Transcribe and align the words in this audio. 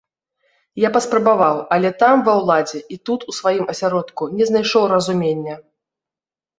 Я 0.83 0.89
паспрабаваў, 0.95 1.57
але 1.75 1.89
там, 2.05 2.25
ва 2.29 2.33
ўладзе, 2.41 2.79
і 2.97 2.99
тут, 3.13 3.19
у 3.31 3.39
сваім 3.43 3.65
асяродку, 3.77 4.23
не 4.41 4.53
знайшоў 4.53 4.83
разумення. 4.97 5.55